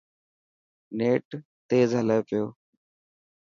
[0.97, 1.25] نيٽ
[1.69, 2.43] تيز هلي پيو.